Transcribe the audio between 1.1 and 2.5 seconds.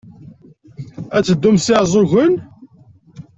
Ad teddum s Iɛeẓẓugen?